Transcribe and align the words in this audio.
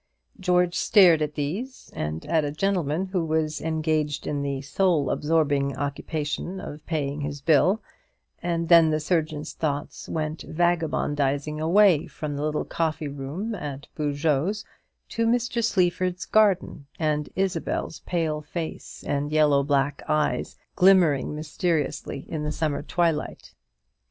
George 0.39 0.73
stared 0.73 1.21
at 1.21 1.35
these, 1.35 1.91
and 1.95 2.25
at 2.25 2.43
a 2.43 2.51
gentleman 2.51 3.05
who 3.05 3.23
was 3.23 3.61
engaged 3.61 4.25
in 4.25 4.41
the 4.41 4.59
soul 4.63 5.11
absorbing 5.11 5.77
occupation 5.77 6.59
of 6.59 6.83
paying 6.87 7.21
his 7.21 7.39
bill; 7.39 7.83
and 8.41 8.67
then 8.67 8.89
the 8.89 8.99
surgeon's 8.99 9.53
thoughts 9.53 10.09
went 10.09 10.41
vagabondizing 10.41 11.59
away 11.61 12.07
from 12.07 12.35
the 12.35 12.41
little 12.41 12.65
coffee 12.65 13.07
room 13.07 13.53
at 13.53 13.85
Boujeot's 13.93 14.65
to 15.09 15.27
Mr. 15.27 15.63
Sleaford's 15.63 16.25
garden, 16.25 16.87
and 16.97 17.29
Isabel's 17.35 17.99
pale 17.99 18.41
face 18.41 19.03
and 19.03 19.31
yellow 19.31 19.61
black 19.61 20.01
eyes, 20.07 20.57
glimmering 20.75 21.35
mysteriously 21.35 22.25
in 22.27 22.41
the 22.41 22.51
summer 22.51 22.81
twilight. 22.81 23.53